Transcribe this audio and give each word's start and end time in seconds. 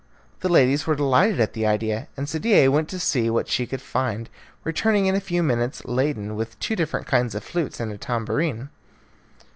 The 0.39 0.49
ladies 0.49 0.87
were 0.87 0.95
delighted 0.95 1.39
at 1.39 1.53
the 1.53 1.67
idea, 1.67 2.07
and 2.17 2.27
Sadie 2.27 2.67
went 2.67 2.89
to 2.89 2.97
see 2.97 3.29
what 3.29 3.47
she 3.47 3.67
could 3.67 3.83
find, 3.83 4.29
returning 4.63 5.05
in 5.05 5.13
a 5.13 5.19
few 5.21 5.43
moments 5.43 5.85
laden 5.85 6.35
with 6.35 6.57
two 6.59 6.75
different 6.75 7.05
kinds 7.05 7.35
of 7.35 7.43
flutes 7.43 7.79
and 7.79 7.91
a 7.91 7.99
tambourine. 7.99 8.69